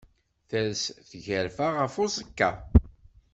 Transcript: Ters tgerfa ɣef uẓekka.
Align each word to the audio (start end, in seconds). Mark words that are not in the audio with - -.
Ters 0.49 0.81
tgerfa 1.11 1.67
ɣef 1.81 1.93
uẓekka. 2.03 2.49